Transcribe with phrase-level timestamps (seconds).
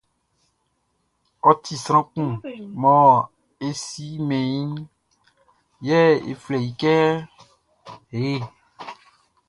[1.49, 2.31] Ɔ ti sran kun
[2.81, 2.93] mɔ
[3.67, 4.69] e simɛn iʼn,
[5.87, 6.93] yɛ e flɛ i kɛ
[8.11, 8.37] hey.